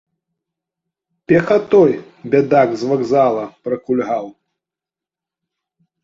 [1.31, 1.91] Пехатой,
[2.35, 4.25] бядак, з вакзала пракульгаў?